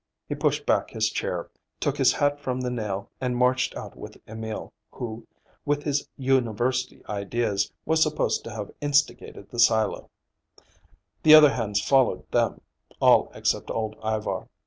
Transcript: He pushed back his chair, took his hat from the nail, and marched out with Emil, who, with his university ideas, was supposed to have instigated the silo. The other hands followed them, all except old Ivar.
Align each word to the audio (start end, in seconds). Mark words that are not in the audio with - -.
He 0.27 0.33
pushed 0.33 0.65
back 0.65 0.89
his 0.89 1.11
chair, 1.11 1.51
took 1.79 1.95
his 1.97 2.11
hat 2.13 2.39
from 2.39 2.59
the 2.61 2.71
nail, 2.71 3.11
and 3.21 3.37
marched 3.37 3.77
out 3.77 3.95
with 3.95 4.17
Emil, 4.27 4.73
who, 4.93 5.27
with 5.63 5.83
his 5.83 6.09
university 6.17 7.03
ideas, 7.07 7.71
was 7.85 8.01
supposed 8.01 8.43
to 8.45 8.49
have 8.51 8.71
instigated 8.81 9.51
the 9.51 9.59
silo. 9.59 10.09
The 11.21 11.35
other 11.35 11.51
hands 11.53 11.79
followed 11.87 12.27
them, 12.31 12.61
all 12.99 13.31
except 13.35 13.69
old 13.69 13.95
Ivar. 14.03 14.47